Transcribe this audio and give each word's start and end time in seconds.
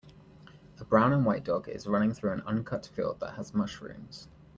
A 0.79 0.83
brown 0.83 1.13
and 1.13 1.23
white 1.23 1.43
dog 1.43 1.69
is 1.69 1.85
running 1.85 2.11
through 2.11 2.31
an 2.31 2.41
uncut 2.47 2.87
field 2.87 3.19
that 3.19 3.35
has 3.35 3.53
mushrooms. 3.53 4.29